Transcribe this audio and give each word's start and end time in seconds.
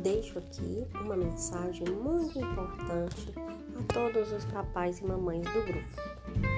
deixo 0.00 0.38
aqui 0.38 0.86
uma 0.94 1.16
mensagem 1.16 1.86
muito 1.88 2.38
importante 2.38 3.32
a 3.78 3.92
todos 3.92 4.32
os 4.32 4.44
papais 4.46 4.98
e 4.98 5.04
mamães 5.04 5.44
do 5.52 5.62
grupo. 5.62 6.49